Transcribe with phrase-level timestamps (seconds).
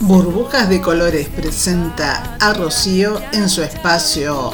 [0.00, 4.52] Burbujas de Colores presenta a Rocío en su espacio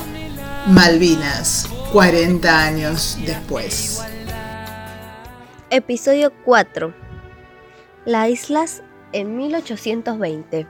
[0.67, 4.03] Malvinas, 40 años después.
[5.71, 6.95] Episodio 4.
[8.05, 8.83] Las islas
[9.13, 10.67] en 1820.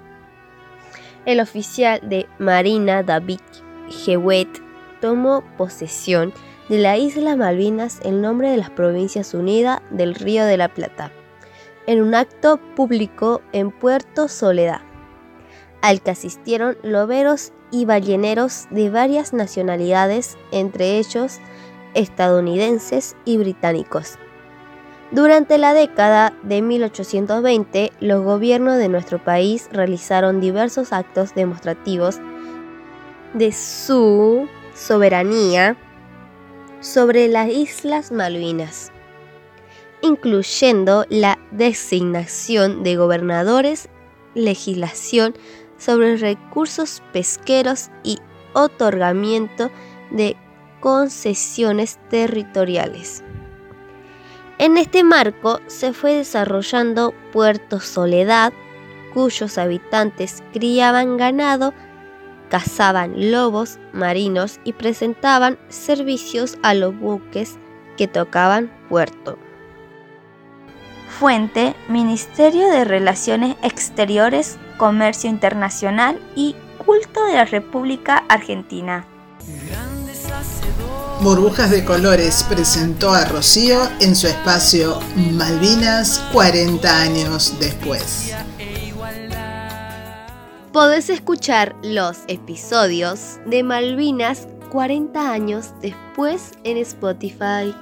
[1.26, 3.40] El oficial de Marina David
[4.06, 4.58] Hewitt
[5.00, 6.32] tomó posesión
[6.68, 11.10] de la isla Malvinas en nombre de las Provincias Unidas del Río de la Plata
[11.88, 14.82] en un acto público en Puerto Soledad,
[15.80, 21.38] al que asistieron loberos y balleneros de varias nacionalidades, entre ellos
[21.94, 24.18] estadounidenses y británicos.
[25.12, 32.20] Durante la década de 1820, los gobiernos de nuestro país realizaron diversos actos demostrativos
[33.32, 35.78] de su soberanía
[36.80, 38.92] sobre las Islas Malvinas
[40.02, 43.88] incluyendo la designación de gobernadores,
[44.34, 45.34] legislación
[45.76, 48.18] sobre recursos pesqueros y
[48.52, 49.70] otorgamiento
[50.10, 50.36] de
[50.80, 53.22] concesiones territoriales.
[54.58, 58.52] En este marco se fue desarrollando Puerto Soledad,
[59.14, 61.72] cuyos habitantes criaban ganado,
[62.48, 67.56] cazaban lobos marinos y presentaban servicios a los buques
[67.96, 69.38] que tocaban puerto.
[71.18, 76.54] Fuente, Ministerio de Relaciones Exteriores, Comercio Internacional y
[76.84, 79.04] Culto de la República Argentina.
[81.20, 85.00] Burbujas de Colores presentó a Rocío en su espacio
[85.32, 88.32] Malvinas 40 años después.
[90.72, 97.74] Podés escuchar los episodios de Malvinas 40 años después en Spotify.